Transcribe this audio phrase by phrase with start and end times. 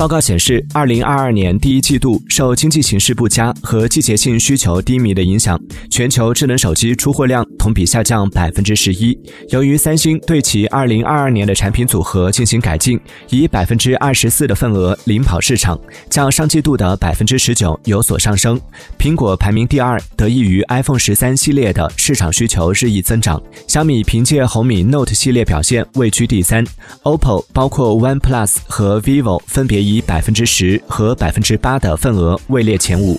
[0.00, 9.14] 报告显示，二零二二年第一季度受经济形势不佳和季节性需求低迷的影响，全球智能手机出货量同比下降百分之十一。
[9.50, 15.78] 由于三星对其二零二二年的产品组合进行改进，以百分之二十四的份额领跑市场，
[16.08, 18.58] 较上季度的百分之十九有所上升。
[18.98, 23.38] 苹果排名第二，得益于 iPhone 十三系列的市场需求日益增长。
[23.66, 26.64] 小米凭借红米 Note 系列表现位居第三。
[27.02, 33.18] OPPO 包括 OnePlus 和 vivo 分别以百分之十和百分之八的份额位列前五。